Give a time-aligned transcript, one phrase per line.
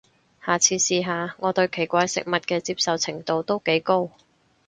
[0.43, 4.09] 下次試下，我對奇怪食物嘅接受程度都幾高